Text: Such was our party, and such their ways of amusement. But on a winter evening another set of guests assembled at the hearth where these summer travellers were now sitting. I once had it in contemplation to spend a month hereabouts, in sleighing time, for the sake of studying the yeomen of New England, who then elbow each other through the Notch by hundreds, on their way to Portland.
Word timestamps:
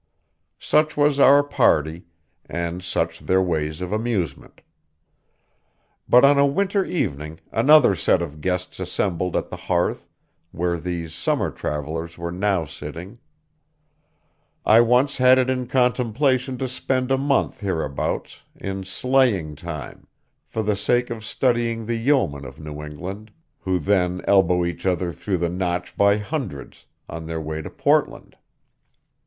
Such 0.57 0.97
was 0.97 1.19
our 1.19 1.43
party, 1.43 2.05
and 2.47 2.81
such 2.83 3.19
their 3.19 3.39
ways 3.39 3.81
of 3.81 3.91
amusement. 3.91 4.61
But 6.09 6.25
on 6.25 6.39
a 6.39 6.45
winter 6.47 6.83
evening 6.83 7.39
another 7.51 7.93
set 7.93 8.19
of 8.19 8.41
guests 8.41 8.79
assembled 8.79 9.35
at 9.35 9.51
the 9.51 9.55
hearth 9.69 10.09
where 10.49 10.79
these 10.79 11.13
summer 11.13 11.51
travellers 11.51 12.17
were 12.17 12.31
now 12.31 12.65
sitting. 12.65 13.19
I 14.65 14.81
once 14.81 15.17
had 15.17 15.37
it 15.37 15.51
in 15.51 15.67
contemplation 15.67 16.57
to 16.57 16.67
spend 16.67 17.11
a 17.11 17.17
month 17.19 17.59
hereabouts, 17.59 18.41
in 18.55 18.83
sleighing 18.83 19.55
time, 19.55 20.07
for 20.47 20.63
the 20.63 20.75
sake 20.75 21.11
of 21.11 21.23
studying 21.23 21.85
the 21.85 21.93
yeomen 21.97 22.43
of 22.43 22.59
New 22.59 22.81
England, 22.83 23.29
who 23.59 23.77
then 23.77 24.23
elbow 24.27 24.65
each 24.65 24.87
other 24.87 25.11
through 25.11 25.37
the 25.37 25.47
Notch 25.49 25.95
by 25.95 26.17
hundreds, 26.17 26.87
on 27.07 27.27
their 27.27 27.39
way 27.39 27.61
to 27.61 27.69
Portland. 27.69 28.35